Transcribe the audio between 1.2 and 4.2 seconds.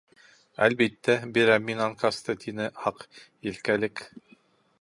бирәм мин анкасты,— тине Аҡ Елкәлек.